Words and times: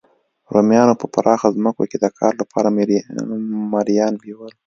رومیانو 0.53 0.99
په 1.01 1.05
پراخو 1.13 1.53
ځمکو 1.57 1.83
کې 1.91 1.97
د 2.01 2.05
کار 2.19 2.33
لپاره 2.41 2.69
مریان 3.73 4.13
بیول 4.23 4.53